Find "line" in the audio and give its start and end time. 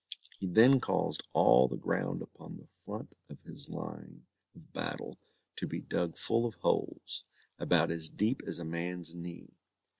3.69-4.25